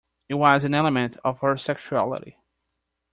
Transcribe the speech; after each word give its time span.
It 0.29 0.33
was 0.33 0.63
an 0.63 0.73
element 0.73 1.17
of 1.23 1.41
her 1.41 1.55
sexuality. 1.57 2.39